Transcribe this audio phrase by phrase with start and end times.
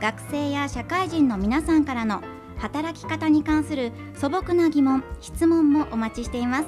[0.00, 2.22] 学生や社会人の皆さんからの
[2.58, 6.66] 働き方に関する素朴な疑問質問もお待ちしています。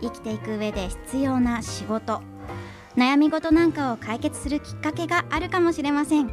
[0.00, 2.22] 生きていく上で必要な仕事。
[2.96, 6.30] 悩み事なんかを解決するきっかけがあるかもしれません。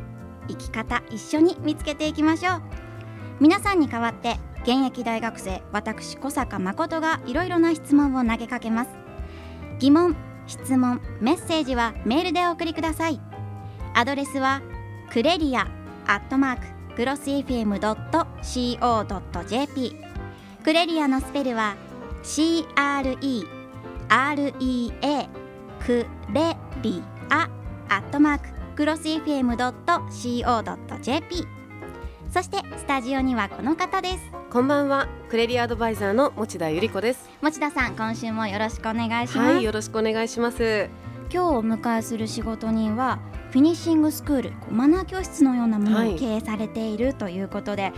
[0.47, 2.61] 生き方一緒に見つけていきましょう。
[3.39, 8.91] 皆さんに代わって現役大学生私小坂誠がいろいろな質問を投げかけます。
[9.79, 10.15] 疑問
[10.45, 13.19] 質問メッセージはメールでお送りください。
[13.95, 14.61] アドレスは
[15.11, 15.67] クレリア
[16.09, 17.85] アットマーククロス FM.co.jp
[20.63, 21.75] クレリアのスペルは
[22.23, 22.65] CRE
[24.09, 25.29] REA
[25.85, 27.47] クレリア
[27.89, 29.45] アットマーククロス FM.co.jp
[32.33, 34.17] そしてスタジオにはこの方です。
[34.49, 37.29] こんばんは、クレリアアドバイザーの持田由里子です。
[37.41, 40.89] 持田さん今週もよろしくお願いします、はい、よろしくお願いします。
[41.31, 43.19] 今日お迎えする仕事人は
[43.51, 47.91] フィニッシングスクールマナー教室のようなものはいを経営されているということで、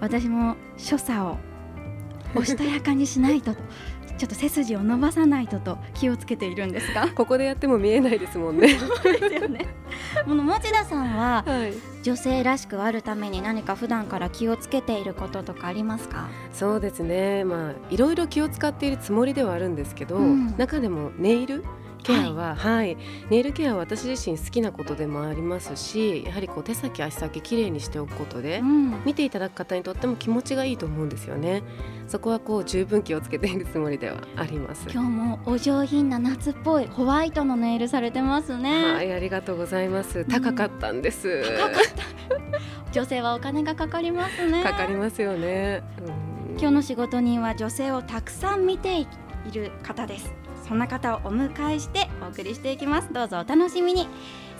[0.00, 1.36] 私も所作を
[2.36, 3.52] おしとやかにしないと
[4.16, 8.68] ちょっと背筋を伸ばさないとと気をつけているんですがここでやっても見えないですもんね。
[8.68, 9.66] ですよね。
[10.24, 11.72] この持田さんははい、
[12.04, 16.28] 女性らしくあるために何か普段から気をつけていることとかありますか？
[16.52, 17.44] そうですね。
[17.44, 21.64] まあいろいろ気を使っているつもりではあるんですけど、うん中でもネイル
[22.02, 22.96] ケアは、はい、
[23.30, 28.58] ネイルケアは私自身好きなことでもありますし、やはりこう手先足先きれいにしておくことで。
[28.58, 29.02] うん。
[29.04, 31.62] 見ていただく方にとっても気持ちがいいと思うんですよね。
[32.08, 34.86] そこはこう十分気をつけているつもりではあります。
[34.92, 38.94] 今日もお上品な夏っぽいホワイトのネイルされてますね。
[38.94, 40.24] はい、ありがとうございます。
[40.24, 41.42] 高かったんです。
[42.92, 44.62] 女性はお金がかかりますね。
[44.62, 45.82] かかりますよね。
[46.06, 49.00] うん今日の仕事人は女性をたくさん見て
[49.48, 50.32] いる方です。
[50.66, 53.12] そんな方をお迎えしてお送りしていきます。
[53.12, 54.08] どうぞお楽しみに。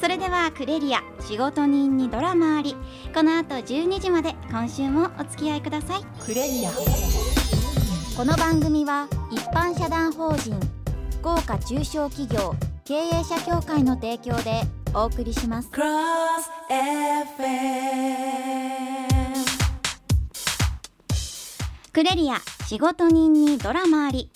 [0.00, 2.76] それではクレリア仕事人にドラマあり。
[3.14, 6.04] この後12時まで今週もお付き合いください。
[6.24, 6.70] クレリア。
[8.16, 10.60] この番組は一般社団法人
[11.20, 12.54] 福岡中小企業
[12.84, 14.60] 経営者協会の提供で
[14.92, 15.70] お送りします。
[15.70, 15.82] Cross
[16.68, 17.22] FM
[21.92, 24.30] クレリア仕事人にドラマあり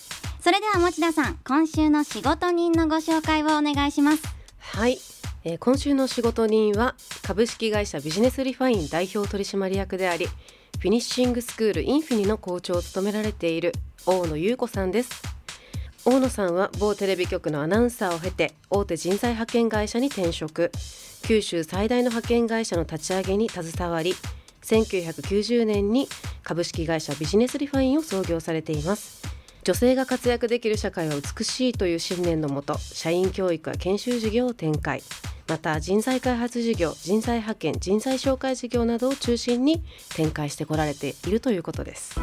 [0.46, 4.22] それでは持田さん今週の仕事人のご紹介をお願いします。
[4.58, 4.96] はい、
[5.42, 13.72] えー今週の仕事人は株式会社ビジネスリファイン代表取締役でありフィニッシングスクールインフィニの校長を務められている
[14.06, 15.10] 大野優子さんです。
[16.04, 20.70] 大野さんは某テレビ局のアナウンサーを経て大手人材派遣会社に転職。
[21.24, 24.14] 九州最大の派遣会社の立ち上げに携わり
[24.62, 26.08] 1990年に
[26.44, 29.35] 株式会社ビジネスリファインを創業されています。
[29.66, 35.02] 女性が活躍できる社会は美しいという信念のもと社員教育や研修事業を展開。
[35.48, 39.82] また人材開発事業人材派遣人材紹介事業などを中心に
[40.14, 42.14] 展開してこられているということです。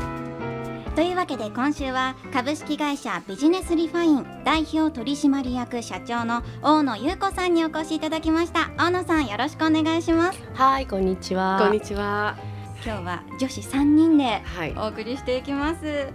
[0.95, 8.71] というわけで今週は株式会社ビジネスリファイン代表取締役社長の大野優子さんにお越しいただきました。
[8.77, 10.39] 大野さんよろしくお願いします。
[10.53, 11.59] はい、こんにちは。
[11.61, 12.37] こんにちは。
[12.85, 14.73] 今日は女子3人ではい。
[14.77, 16.07] お送りしていきます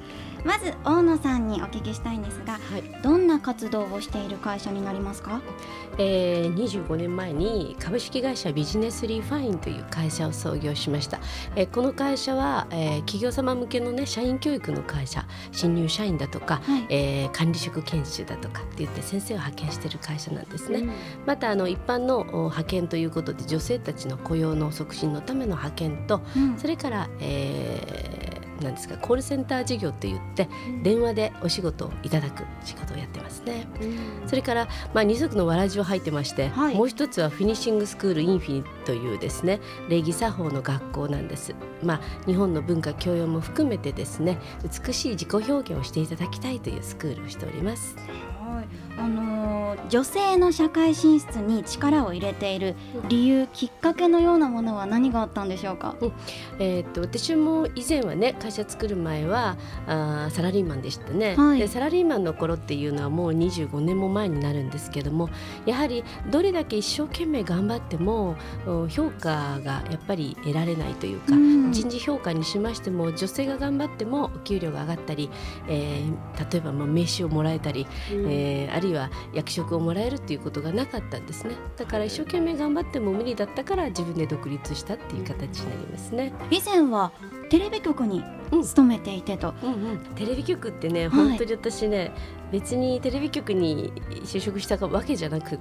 [0.44, 5.40] まず大野さんにお聞きしたいんですがはい、どんな活動をしている会社になりますか？
[5.98, 11.18] えー、25年前に株式会社ビジネスリーファインという会社を創業しました、
[11.56, 16.86] えーこの会社は、えー企業様向けのね社員教育の会社新入社員だとか、はい。
[16.88, 20.84] えー管理職研修だとかって言って先生を派遣している会社なんですね、
[21.26, 26.58] またあの一般のお派遣ということで女性たちの雇用の促進のための派遣とうん。
[26.58, 30.48] それから、えーなんですかコールセンター事業って言って
[30.82, 33.66] 電話でお仕事をいただく仕事をやってますね。
[34.26, 41.54] それから、まあ、二足のわらじを入ってまして、はいもう一つはフィニッシングスクールインフィニというですね礼儀作法の学校なんです。
[41.82, 44.38] まあ、日本の文化教養も含めてですね
[44.86, 47.96] 美しい自己表現をしていただきたいというスクールをしております。
[48.40, 52.74] はい、あのーの女性の社会進出に力を入れている
[53.08, 55.94] 理由、きっかけのようなものは何があったんでしょうか？
[56.58, 59.56] えー、っと私も以前はね会社作る前は
[59.86, 61.58] あーサラリーマンでしたね、はい。
[61.58, 65.28] でサラリーマンの頃っていうのはもう25年も前になるんですけども
[65.66, 68.36] やはりどれだけ一生懸命頑張っても
[68.66, 71.72] うん評価がやっぱり得られないというか、うん。
[71.72, 75.30] 人事評価にしましても女性が頑張ってもお給料が上がったり、
[75.68, 76.14] えー
[76.50, 81.54] 例えばまあ名刺をもらえたり、えーあるいは役職をもらえるっていうことがなかったんですね。
[81.76, 86.32] だから一生懸命頑張っても無理だったから自分で独立したっていう形になりますね。
[86.50, 87.12] 以前は
[87.50, 88.62] テレビ局にうん。
[88.62, 91.08] 勤めていてと、うんうん、テレビ局ってね、い。
[91.08, 92.12] 本当に私ね
[92.50, 93.92] 別にテレビ局に
[94.24, 95.58] 就職したわけじゃなく、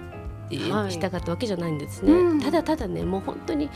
[0.71, 0.91] はい。
[0.91, 2.41] したかったわけじゃないんですね、うん。
[2.41, 3.69] ただただねもう本当に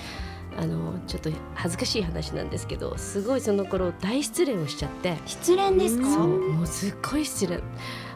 [0.57, 5.17] あのちょっと恥ずかしい話なんですけどすごいその頃大失恋をしちゃって。
[5.25, 6.05] 失恋ですか？
[6.13, 7.61] そうもうすっごい失恋。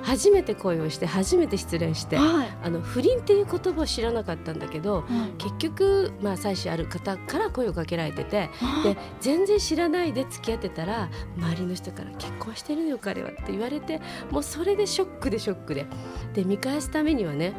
[0.02, 2.18] 初めて恋をして初めて失恋して。
[2.18, 2.58] はい。
[2.64, 5.04] あの不倫っていう言葉を知らなかったんだけど
[5.38, 8.50] 結局、まあ、妻子ある方から声をかけられてて
[8.84, 14.02] で全然知らないで付き合ってたら周りの人から「結婚してるのよ彼は」って言われて
[14.32, 15.86] もうそれでショックでショックで。
[16.34, 17.54] で見返すためにはね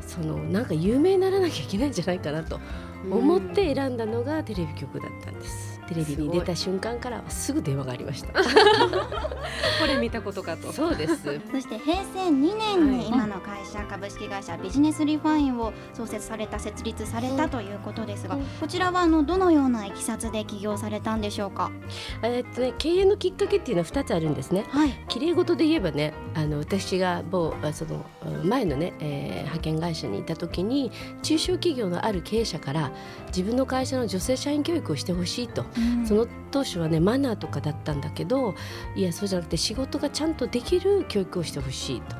[0.00, 2.60] そのなんか有名にならなきゃいけないんじゃないかなと
[3.10, 5.67] 思って選んだのがテレビ局だったんです。
[5.88, 8.28] テレビに出た瞬間からはすぐ電話がありました。
[9.80, 11.40] これ見たことかとそうです。
[11.50, 21.70] そして平成2年はいに今の会社、株式会社ビジネスリファインを創設された設立されたということですが、うんこちらはあのどのようないきさつで起業されたんでしょうか？
[22.22, 24.64] えーっとね経営のきっかけっていうのは2つあるんですね。
[24.68, 24.92] はい。
[25.08, 28.04] 綺麗事で言えばねあの私が某あその
[28.42, 30.90] うん前のね、えー派遣会社にいた時に
[31.22, 32.90] 中小企業のある経営者から
[33.28, 35.64] 自分の会社の女性社員教育をしてほしいと、
[36.04, 38.54] その当初はねマナーとかだったんだけど
[38.96, 42.16] いやそうじゃなくて仕事がちゃんとできる教育をしてほしいと。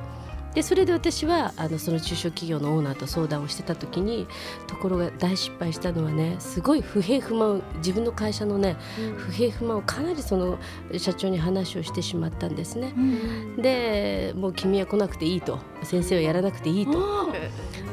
[0.55, 4.26] でそれで私はあのその中小企業のオーナーと相談をしてた時に
[4.66, 8.76] ところが大失敗したのはねすごい不平不満を自分の会社のね
[9.16, 10.58] 不平不満をかなりその
[10.96, 12.93] 社長に話をしてしまったんですね。
[12.96, 13.56] うん。
[13.62, 15.58] でもう君は来なくていいと。
[15.82, 17.31] 先生はやらなくていいと。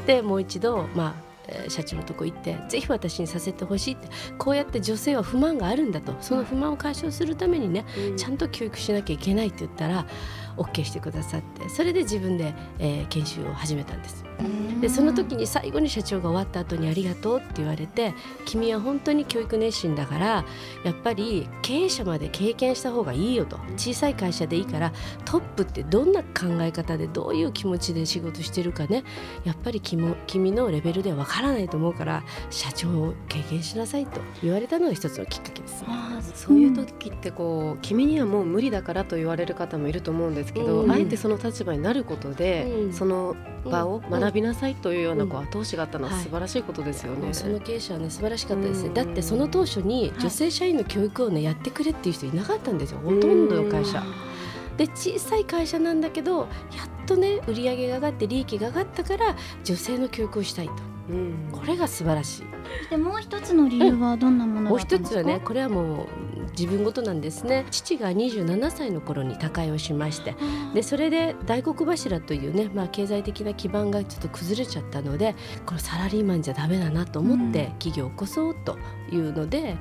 [0.06, 1.25] でもう一度まあえー
[1.68, 4.08] 社長のとこ行ってぜひ私にさせてほしいって
[4.38, 7.84] こうやって女性は不満があるんだとその不満を解消するためにね
[8.16, 10.06] ちゃんと教育しなきゃいけないって言ったら
[10.56, 14.25] OK してくださってそれで自分で、えー研修を始めたんです。
[14.80, 20.44] でその時に最後に社長が終わった後に「ありがとう」って言われて「君は本当に教育熱心だから
[20.84, 23.58] やっぱり経営者まで経験した方がいいよ」と。
[23.76, 24.92] 小さい会社でいいから
[25.24, 29.04] トップってどんな考え方でどういう気持ちで仕事してるかね。
[29.44, 35.84] やっぱり君も君のレベルではわからないと思うから社長を経験しなさいと言われたのが一つのきっかけです。
[36.34, 40.90] そういう時ってこう、君にはもう無理だからと言われる方もいると思うんですけど、うん。
[40.90, 42.92] あえてその立場になることで、うん。
[42.92, 46.22] その場を学びなさいというようなこううん後押しがあったのははい。
[46.24, 47.24] 素晴らしいことですよね。
[47.24, 48.94] もうその経営者はね素晴らしかったですね、うん。
[48.94, 54.02] だってその当初に女性社員の教育をねやってくれっていう人いなかったんですよほとんどの会社。
[54.76, 56.48] で小さい会社なんだけどやっ
[57.06, 60.72] とね売り上げが上がって利益が上がったから女性の教育をしたいと。
[61.08, 61.48] うん。
[61.52, 62.42] これが素晴らしい。
[62.80, 65.20] そしてもう一つの理由はどんなものもうだったんですか？
[65.20, 66.06] 一つはねこれはもう
[66.58, 67.66] 自分ごとなんですね。
[67.70, 70.34] 父が27歳の頃に他界をしまして
[70.74, 78.78] でそれで大黒柱というね、まあ、経済的な基盤がちょっと崩れちゃったのでこれサラリーマンじゃダメだなと思って企業を起こそうと
[79.10, 79.76] いうので、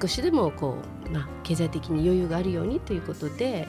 [0.00, 3.68] 少しでもこう、まあ、経済的に余裕があるようにということで、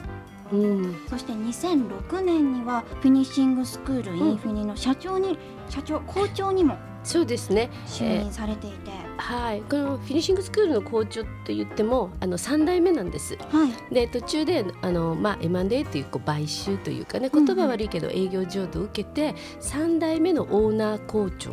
[0.52, 5.38] うん、そして2006年にはフィニッシングスクールインフィニの社長に、
[5.68, 6.78] 社長校長にも
[7.08, 13.38] そうですね就任されていて、はい、このフィニッシングスクールの校長と言ってもあの3代目なんです。
[13.50, 13.94] はい。
[13.94, 21.50] で途中であの、まあ、M&A というこう買収というかねうんうん言葉悪いけど営業譲渡を受けて3代目のオーナー校長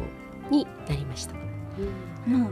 [0.52, 1.36] になりました。
[2.28, 2.50] あの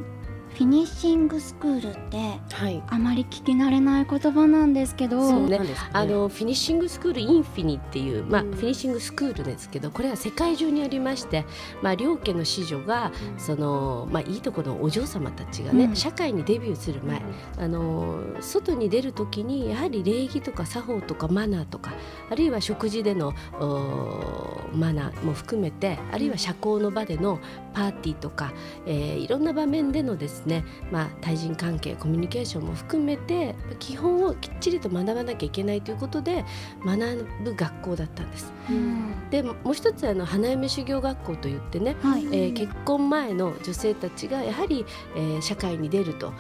[0.54, 2.84] フィニッシングスクールってはい。
[2.88, 5.58] あまり聞き慣れない言葉なんですけど、そうね。
[5.58, 5.92] なんですかね。
[5.94, 8.52] あのフィニッシングスクールインフィニっていう、まあ、うん。
[8.52, 11.46] フィニッシングスクールですけどこれは世界中にありまして、
[11.82, 15.96] まあ、両家の子女がその、まあ、いいところのお嬢様たちがね、うん。
[15.96, 17.22] 社会にデビューする前
[17.58, 21.94] あの外に出る時にやはり礼儀とか作法とかマナーとか
[22.30, 27.40] あるいは食事でのおマナーも含めてあるいは社交の場での
[27.74, 28.54] パーティーとか、
[28.86, 36.46] えーいろんな場面でのですですね、まあ、対人関係コミュニケーションも含めて基本をきっちりと学ばなきゃいけないということで
[36.86, 38.54] 学ぶ学校だったんです。
[38.70, 39.30] うん。
[39.30, 44.86] でもう一つあの花嫁修行学校といってねはい、えー結婚前の女性たちがやはり、
[45.16, 46.32] えー社会に出ると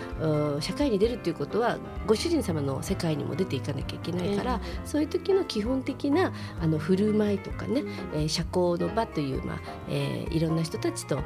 [0.61, 6.31] 社会に出るということはご主人様の世界にも出ていかなきゃいけないから、そういう時の基本的な
[6.61, 7.83] あの振る舞いとかね、
[8.13, 11.19] えー社交の場という、まあえーいろんな人たちと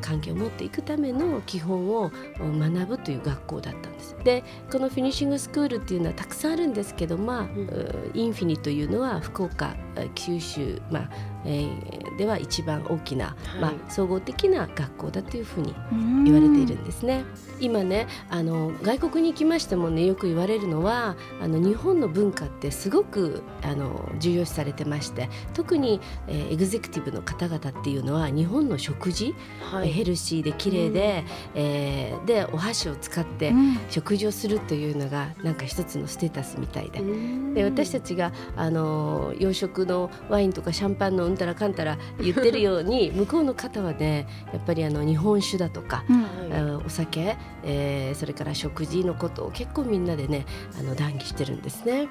[0.00, 4.16] 関係を持っていくための基本をう学ぶという学校だったんです。
[4.24, 11.08] でこのフィニッシングスクールっていうのはたくさんあるんですけど、まあうーインフィニというのは福岡えー九州、まあ
[11.44, 13.76] えーでは一番大きな、まはい。
[13.88, 16.24] あ、総合的な学校だというふうにうん。
[16.24, 17.24] 言われているんですね。
[17.60, 29.34] 今ねあの外国に行きましてもねよく言われるのはあの日本の文化ってすごくあの重要視されてまして特に、えーエグゼクティブの方々っていうのは日本の食事、
[29.72, 33.78] はヘルシーで綺麗で、えーでお箸を使ってうん。
[33.88, 37.00] 食事をするというのがなんか一つのステータスみたいで。
[37.00, 37.54] うん。
[37.54, 46.50] で私たちがあの洋食のワインとかシャンパンのうんたらかんたら言ってるように向こうの方はねやっぱりあの日本酒だとか、うん
[46.86, 50.44] お酒、えーそれから食事のことを結構みんなでね
[50.78, 52.08] あの談義してるんですね。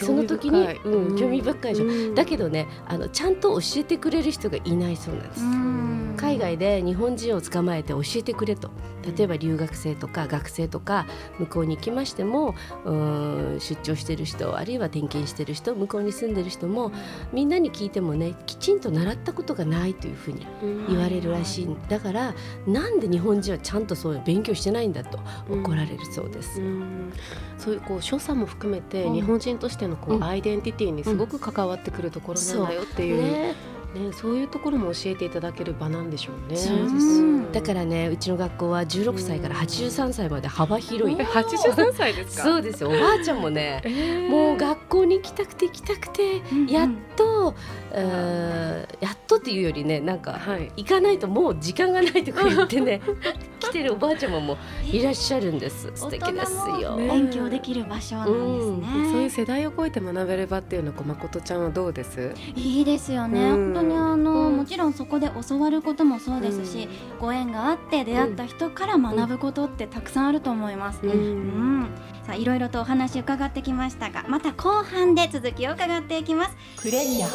[0.00, 1.86] その時にうん興味深いでしょ。
[1.86, 2.14] うん。
[2.14, 5.44] だけどねあのちゃんと教えてくれる人がいないそうなんです。
[5.44, 6.14] うん。
[6.16, 8.70] 海外で日本人を捕まえて教えてくれと。
[9.16, 11.06] 例えば留学生とか学生とか
[11.40, 12.54] 向こうに行きましても
[12.84, 16.92] うーん出張してる人あるいは転勤してる人向こうに住んでる人も
[17.32, 20.46] みんなに聞いてもねきちんと習ったことがないというふうに
[20.88, 21.76] 言われるらしい。
[21.88, 25.18] だからなんで日本人はちゃんとそういう勉強してないんだと
[25.50, 26.60] 怒られるそうです。
[26.60, 27.12] うん。
[27.58, 29.14] そういうこう所作も含めてうん。
[29.14, 30.24] 日本人としてのこううん。
[30.24, 33.22] アイデンティティにすごく関わってくるところなんだよっていう。
[33.22, 36.56] ねねそういうところも教えていただける場なんでしょうね。
[36.56, 42.44] そうですうんだからねうちの学校は16歳から83歳まで幅広いえ83歳ですか？
[42.44, 47.54] そうですよおばあちゃんもねえーもう学校に行きたくて行きたくてうんやっと、
[47.92, 50.70] えーやっとっていうよりねなんかはい。
[50.76, 53.00] 行かないともう時間がないとか言ってね
[53.60, 54.56] 来てるおばあちゃまも
[54.90, 56.62] いらっしゃるんです素敵ですよ。
[56.62, 59.10] 大人も勉強できる場所なんですね。
[59.12, 62.34] そういう世代を超えて学べる場っていうのはこう誠ちゃんはどうです？
[62.54, 64.56] いいですよね、うん本当にあの、うん。
[64.56, 66.88] もちろんそこで教わることもそうですし、
[67.20, 71.00] ご縁があって出会った人から学ぶことってたくさんあると思います。
[71.02, 71.80] ううん。
[71.82, 71.90] ん
[72.24, 76.56] さあいろいろとお話伺ってきましたがまた後半で続きを伺っていきます。
[76.80, 77.28] クレリア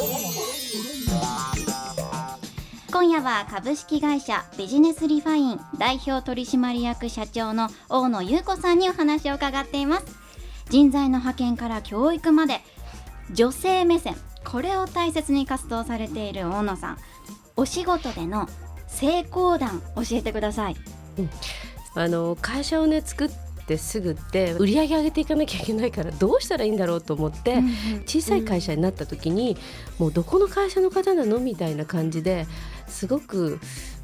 [2.89, 10.05] 今夜は株式会社ビジネスリファイン代表取締役社長の大野優子さんにお話を伺っています。
[10.69, 12.61] 人材の派遣から教育まで
[13.31, 14.15] 女性目線
[14.49, 16.97] これを大切に活動されている大野さん
[17.57, 18.47] お仕事での
[18.87, 20.75] 成功談教えてください。
[21.95, 23.29] あの会社をね作っ
[23.65, 27.61] てすぐって売り上げ上げていかなきゃいけないからどうしたらいいんだろうと思って、
[28.05, 29.57] 小さい会社になった時に、
[29.99, 31.39] もうどこの会社の方なの？
[31.39, 32.47] みたいな感じで
[32.87, 33.59] すごく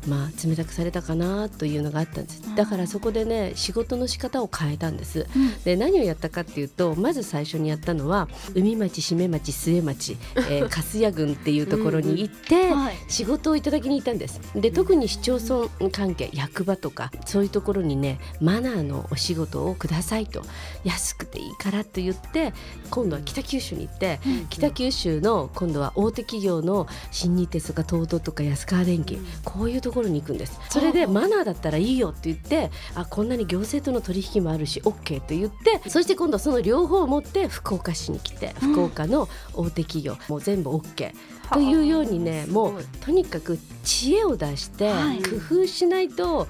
[0.08, 2.42] まあ冷たくされたかなというのがあったんです。
[2.56, 5.28] だからそこでね仕事の仕方を変えたんです。
[5.64, 10.18] で何をやったかっていうとまず最初にやったのは海町締め町末町、
[10.50, 12.98] えー、粕谷郡っていうところに行って はい。
[13.08, 14.42] 仕事をいただきに行ったんです。
[14.56, 20.44] で特に市町村関係役場とかそういうところにねマナーのお仕事をくださいと。
[20.84, 22.54] 安くていいからと言って
[22.90, 24.20] 今度は北九州に行って
[24.50, 30.60] 北九州の今度は大手企業の新日鉄とか東都とか安川電機、こういうところに行くんです。
[30.70, 41.14] それでマナーだったらいいよって言ってあこんなに行政との取引もあるし OK と言ってそして今度はその両方を持って福岡市に来て福岡の大手企業、もう全部 OK
[41.52, 45.22] というようにねもうとにかく知恵を出してはい。
[45.22, 46.48] 工夫しないと、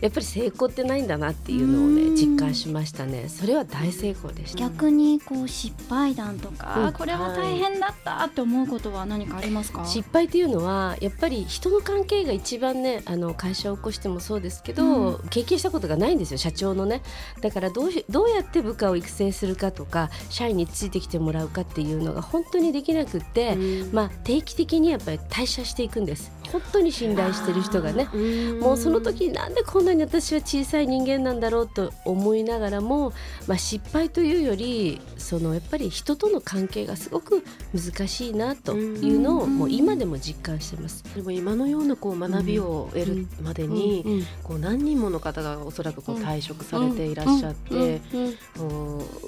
[0.00, 2.14] やっぱり成功ってないんだなっていうのをうん。
[2.14, 3.28] ね実感しましたね。
[3.28, 4.58] それは大成功でした。
[4.58, 6.92] 逆にこう失敗談とか、うん。
[6.92, 16.38] これは大変だったって思うことは何かありますか、失敗っていうのはやっぱり人の関係が一番ねあの会社を起こしてもそうですけど、経験したことがないんですよ。
[16.38, 17.02] 社長のね。
[17.40, 23.56] だからどうしどうやって部下を育成するかとか社員についてきてもらうかっていうのが本当にできなくって、
[23.92, 26.32] まあ、定期的にやっぱり退社していくんです。
[26.52, 28.08] 本当に信頼してる人がね。
[28.60, 33.12] もうその時になんでこんなに私は小さい人間なんだろうと思いながらも、
[33.46, 37.42] まあ、失敗というよりそのやっぱり人との関係がすごく
[37.74, 41.02] 難しいなというのをもう今でも実感してます。
[41.14, 44.24] でも今のようなこう学びを得るまでに、
[44.60, 46.24] 何人もの方がおそらくこううん。
[46.28, 48.00] 退職されていらっしゃって、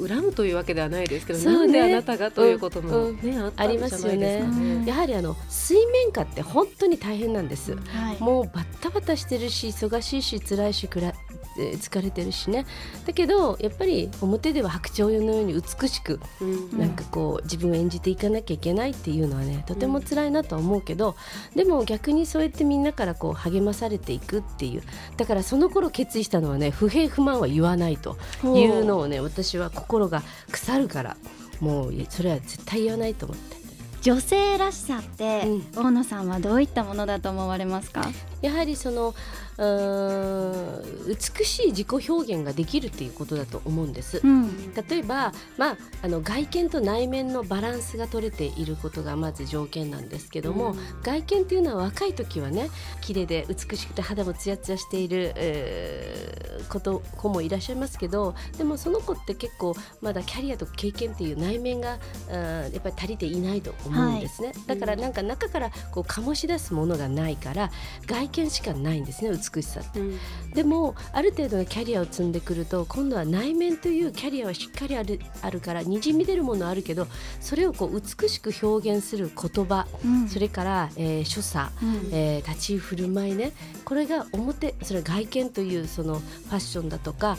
[0.06, 3.20] 恨むというわけではないですけど、なんであなたがということもうん。
[3.22, 4.84] ね、あったんじゃないですよね。
[4.86, 7.74] やはりあの水面下って本当に大変なんです。
[7.74, 8.20] はい。
[8.20, 11.14] もうバッタバタしてるし忙しいし辛いしくら
[11.58, 12.66] えー疲れてるしね。
[13.06, 16.78] だけどやっぱり表では白鳥のように美しくうん。
[16.78, 21.16] なんかこう自分を演じていかなきゃいけないっていうのはねとても辛いなとは思うけど、
[21.54, 24.82] でも逆にそうやってみんなからこう励まされていくっていう
[25.16, 31.16] だからその頃決意したのはね不平不満は言わないというのをね私は心が腐るから
[31.60, 33.60] もうそれは絶対言わないと思って。
[34.02, 38.08] 女性らしさって、う大野さんはどういったものだと思われますか？
[38.42, 39.14] やはりその
[39.58, 44.20] 美しい自己表現ができるっていうことだと思うんです。
[44.24, 44.74] うん。
[44.74, 52.70] 例えば、まあ、あの外見と内面のバランスが取れていることがまず条件なんですけども、外見っていうのは若い時はね
[53.00, 61.98] 綺麗で美しくて肌もツヤツヤしている、えーこと子もいらっしゃいますけどでもその子って結構まだキャリアとか経験っていう内面が
[62.30, 67.70] やっぱり足りていないと思うんですね、だからなんか中からこう醸し出すものがないから
[68.06, 70.00] 外見しかないんですね美しさって。
[70.00, 70.18] うん。
[70.54, 77.06] でもある程度のキャリアを積んでくると今度は内面というキャリアはしっかりあるあるからにじみ出るものあるけど
[77.40, 80.28] それをこう美しく表現する言葉、うん。
[80.28, 82.08] それから、えー所作、うん。
[82.12, 83.52] えー立ち居振る舞いね
[83.84, 87.36] これが表それは外見というそのファッションだとか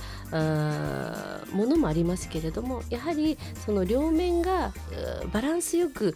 [1.54, 4.74] ものもありますけれどもやはりその両面が
[5.32, 6.16] バランスよく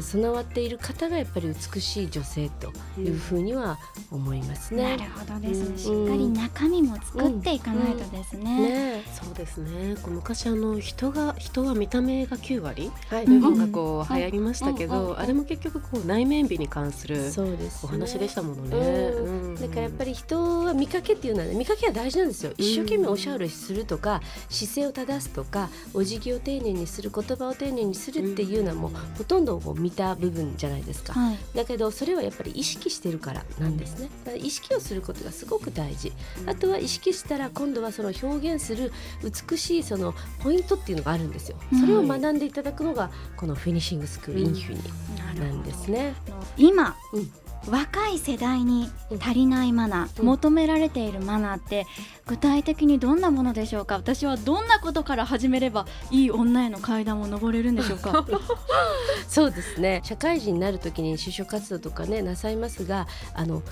[0.00, 3.78] 備わっている方がやっぱり美しい女性というふうには
[4.10, 4.96] 思いますね。
[4.96, 5.78] なるほどですね、うん。
[5.78, 9.04] しっかり中身も作っていかないとですね、ね。
[9.12, 9.96] そうですね。
[10.02, 12.90] こう昔あの人が人は見た目が9割？
[13.08, 13.24] はい。
[13.24, 18.76] という本がこう流行りましたけうんうんうんどあれも結局こう内面美に関するそうです、お話でしたものね。
[18.76, 19.54] うん。
[19.54, 19.60] うん。
[19.60, 22.52] だからやっぱり人は見かけっていうのはね見かけは大事なんですよ。
[22.56, 31.12] 一生懸命おしゃべりするとか姿勢を正すとかお辞儀を丁寧にする言葉を丁寧にするっていうのはもうほとんどこう見た部分じゃないですか。
[31.12, 31.38] はい。
[31.54, 34.08] だけどそれはやっぱり意識してるからなんですね。
[34.24, 36.12] だから意識をすることがすごく大事。
[36.46, 38.92] あとは意識したら今度はその表現する
[39.48, 41.56] 美しいそのポイントっていうのがあるんですよ。
[41.78, 44.76] それを学んでいただくのがこのフィニッシングスクールインフィ
[45.34, 46.14] ニなんですね。
[46.56, 47.32] 今、うん
[47.68, 48.88] 若い世代に
[49.20, 50.26] 足りないマナー、うん。
[50.26, 51.86] 求められているマナーって
[52.26, 53.96] 具体的にどんなものでしょうか？
[53.96, 58.24] 私はどんなことから始めればいい女への階段を登れるんでしょうか？
[59.28, 60.00] そうですね。
[60.04, 63.62] 社会人になる時に就職活動とかねなさいますがあの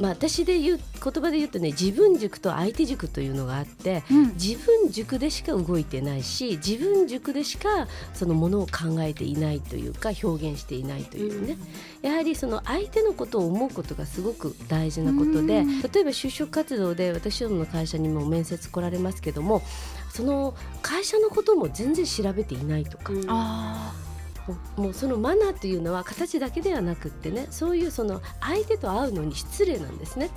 [0.00, 4.28] まあ私で言う言葉で言うとね自分軸と相手軸というのがあってうん。
[4.34, 11.56] 自分軸でしか動いてないし自分軸でしかそのものを考えていないというか表現していないというね、
[12.02, 15.82] やはりその相手のことを思うことがすごく大事なことでうん。
[15.82, 19.62] 例えば就職活動で私どもの会社にも面接来られますけども
[20.10, 23.24] その会社のことも全然調べていないとか、うん。
[23.28, 23.92] あ
[24.76, 30.30] もうそのマナーというのは形だけではなくってねそういうその相手と会うのに失礼なんですね。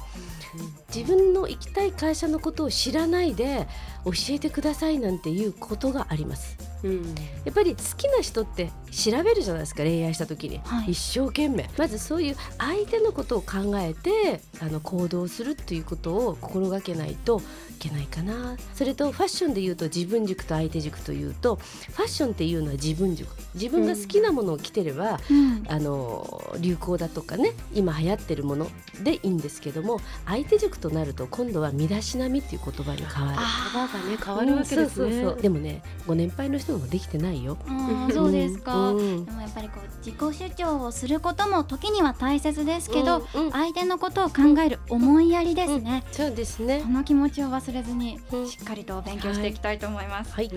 [0.93, 3.67] 自分の行きたい会社のことを知らないで
[4.03, 6.57] 教えてくださいなんていうことがあります。
[6.83, 7.15] うん。
[7.45, 10.91] やっぱり好きな人って調べるじゃないですか恋愛した時に、はい。
[10.91, 11.69] 一生懸命。
[11.77, 17.43] まずそういう相手のことを考えてあの行動するっていうことを心がけないとい
[17.81, 18.55] けないかな。
[18.75, 25.65] それとファッションで言うと自分軸と相手軸というとファッションっていうのは自分軸自分が好きなものを着てれば、ーうん。
[25.67, 28.67] あの流行だとかね今流行ってるもの
[29.03, 33.37] でいいんですけども相手軸となると今度は身だしなみっていう言葉に変わる。
[33.37, 34.81] 言葉がね変わるわけですね。
[34.81, 35.41] うんそうそうそう。
[35.41, 37.57] でもねご年配の人もできてないよ。
[37.67, 39.25] あーそうですか、うん。
[39.25, 43.51] でもやっぱりこう自己主張をすることも時には大切ですけど、うんうん。
[43.51, 46.81] 相手のことを考える思いやりですね、そうですね。
[46.81, 46.89] こ。
[46.89, 48.47] の気持ちを忘れずにうん。
[48.49, 50.49] しっかりと勉強していきたいと思います、はい。
[50.49, 50.55] こ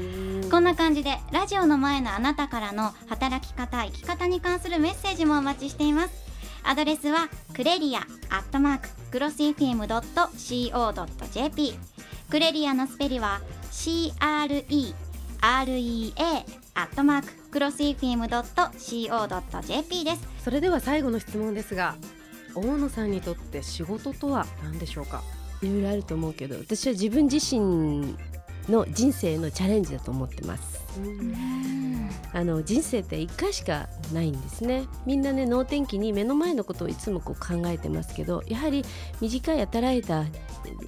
[0.60, 6.24] んな感じでラジオの前のあなたからの働き方生き方に関するメッセージもお待ちしています。
[6.62, 8.00] アドレスはクレリア
[8.30, 10.14] アットマーククロス FM.co.jp
[12.30, 14.94] クレリアのスペリは CREREA
[16.76, 18.44] アットマーククロス FM.co.jp
[20.04, 20.26] です。
[20.42, 21.96] それでは最後の質問ですが
[22.54, 25.22] 大野さんにとって仕事とは何でしょうか？
[25.64, 28.16] いろいろあると思うけど、私は自分自身
[28.68, 30.83] の人生のチャレンジだと思ってます。
[32.32, 34.86] あの人生って一回しかないんですね。
[35.06, 38.84] みんなね能天気に目の前のことをいつもこう考えてますけどやはり
[39.20, 40.24] 短い与えられた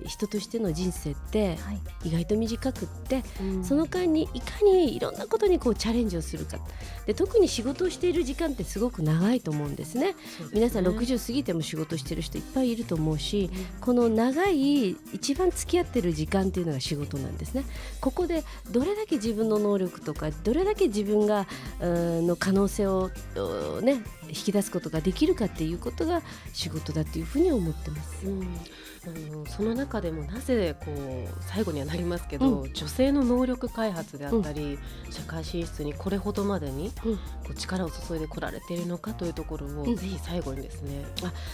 [0.06, 1.80] 人としての人生ってはい。
[2.04, 3.64] 意外と短くってうん。
[3.64, 6.58] その間にいかにいろんなことにこうチャレンジをするか。
[7.06, 10.16] で特に仕事をしている時間ってすごく長いと思うんですね。
[10.52, 17.64] 皆さん60過ぎても仕事してる人いっぱいいると思うしこの長い一番付き合ってる時間っていうのが仕事なんですね。
[18.00, 21.46] ここでどれだけ自分の能力とかどれだけ自分が
[21.80, 23.10] の可能性を
[23.82, 28.26] ね引き出すことができるかっていうことが仕事だというふうに思ってます。
[28.26, 28.46] うん、
[29.06, 34.78] あのその中でもなぜこう最後にはなりますけど、う女性の能力開発であったり、
[35.10, 37.16] 社会進出にこれほどまでにうん。
[37.16, 39.96] こう力を注いでこられているのかというところを、うん。
[39.96, 41.04] ぜひ最後にですね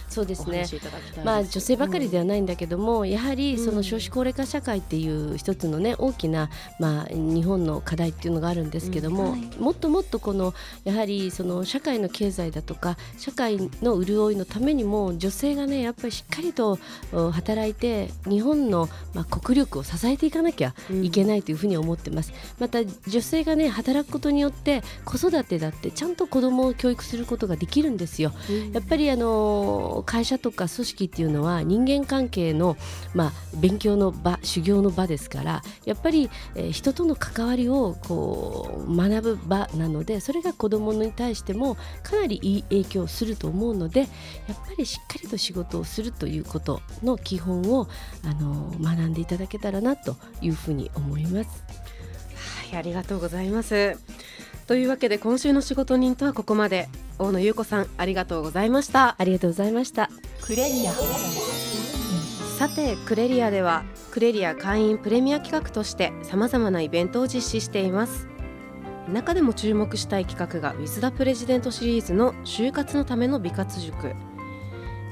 [0.08, 0.58] そうですね。
[0.58, 1.26] お話しいただきたいです。
[1.26, 3.76] まあ、女性ばかりではうんないんだけども、やはりそうん。
[3.76, 9.30] の少子高齢化社会っていう一つのね大きな、まあ、日本の課題っていうのがあるんですけども、うん。
[9.32, 9.58] はい。
[9.58, 16.78] もっともっとこのやはりその社会の経済だとか社会の潤いのためにも女性がねやっぱりしっかりと
[17.12, 22.32] お働いて日本の、まあ、国力を支えていかなきゃいけないというふうに思ってます。
[22.58, 28.32] また女性がね働くことによって子育てだってちゃんと子供を教育することができるんですよ。
[28.72, 32.76] やっぱりあの会社とか組織っていうのは人間関係の、
[33.14, 44.08] まあ、勉強の場修行の場ですからやっぱり、えー人との関わりをこう学ぶ場なのでそれが子どもに対してもかなりいい影響をすると思うのでやっ
[44.48, 47.88] ぱりしっかりと仕事をするということの基本を
[48.24, 51.64] あの学んでいただけたらなというふうに思います。
[52.70, 53.98] はい、ありがとうございます。
[54.66, 59.16] というわけで今週の仕事人とはここまで大野優子さんありがとうございました。
[59.18, 60.10] ありがとうございました。
[60.40, 60.92] クレリア
[62.58, 68.28] さてクレリアではクレリア会員プレミア企画としてさまざまなイベントを実施しています
[69.08, 74.14] 中でも注目したい企画が With the President シリーズの就活のための美活塾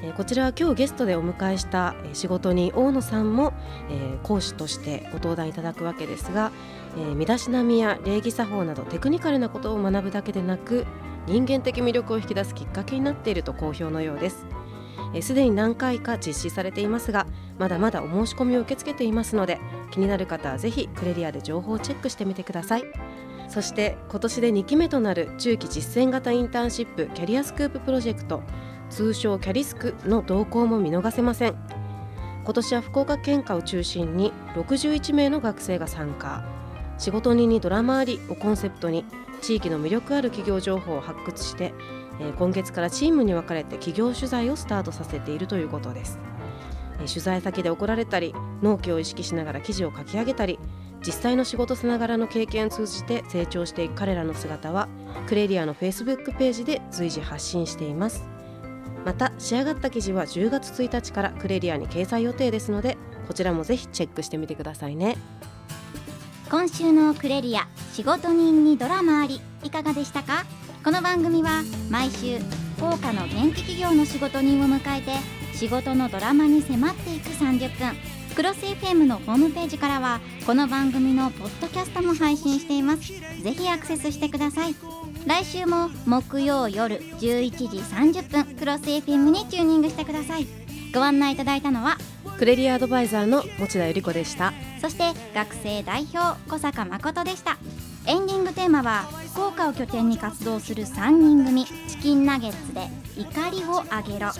[0.03, 3.53] えこちらは今日ゲストでお迎えした仕事人大野さんも、
[3.89, 6.51] え講師としてご登壇いただくわけですが、
[6.97, 10.87] え身だしなみや礼儀作法などテクニカルなことを学ぶだけでなく
[11.27, 14.45] 人間的魅力を引き出すきっかけになっていると好評のようです。
[15.21, 17.27] すでに何回か実施されていますが
[17.59, 19.59] まだまだお申し込みを受け付けていますので
[19.91, 22.83] 気になる方はぜひクレリアで情報をチェックしてみてください。
[23.49, 28.41] そして今年で2期目となる中期実践型インターンシップキャリアスクーププロジェクト
[28.91, 31.55] 通称キャリスクの動向も見逃せません。
[32.43, 36.43] 今年は福岡県下を中心に61名の学生が参加。
[36.99, 39.05] 仕事人にドラマありをコンセプトに
[39.41, 41.73] 地域の魅力ある企業情報を発掘して
[42.21, 46.19] え今月からチームに分かれて企業取材をスタートさせているということです、
[47.01, 50.59] え取材先で怒られたり納期を意識しながら記事を書き上げたり
[51.05, 54.87] 実際の仕事さながらの経験を通じて成長していく彼らの姿は
[55.27, 58.30] クレリアの Facebook ページで随時発信しています。
[59.05, 65.17] また仕上がった記事は10月1日からクレリアに掲載予定ですのでこちらもぜひチェックしてみてくださいね。
[66.49, 70.45] 今週のクレリア仕事人にドラマありいかがでしたか？
[70.83, 72.39] この番組は毎週
[72.77, 75.11] 福岡の元気企業の仕事人を迎えて
[75.55, 77.95] 仕事のドラマに迫っていく30分。
[78.35, 83.01] クロス FM のホームページからはこの番組のポッドキャストも配信しています。
[83.41, 84.75] ぜひアクセスしてください。
[85.25, 90.47] 来週も木曜夜11時30分クロス FM にチューニングしてください。
[90.93, 91.97] ご案内いただいたのは
[92.37, 94.51] クレリアアドバイザーの持田由里子でした。
[94.81, 95.03] そして
[95.33, 97.57] 学生代表小坂誠でした。
[98.07, 99.03] エンディングテーマは
[99.33, 104.31] 福岡を拠点に活動する3人組チキンナゲッツで怒りをあげろ。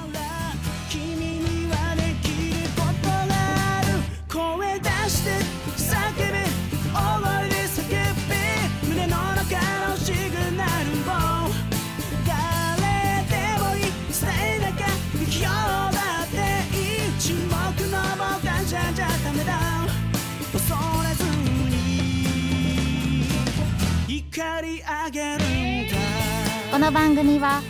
[26.88, 27.62] の番組は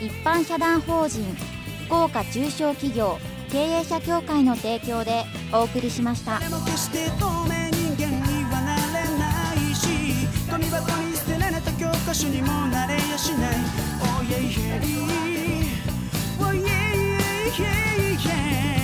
[0.00, 1.22] 一般社団法人
[1.86, 3.16] 福岡中小企業
[3.48, 6.40] 経営者協会の提供でお送りしました。
[14.26, 14.80] yeah yeah
[18.18, 18.75] yeah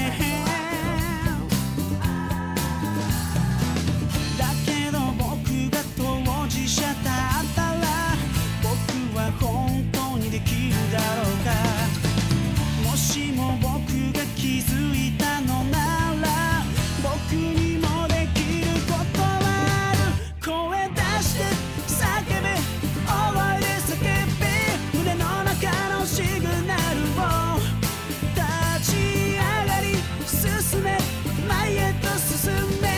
[32.42, 32.88] 進んで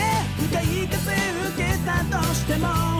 [0.51, 1.13] かい風
[1.49, 2.94] 受けたとしても。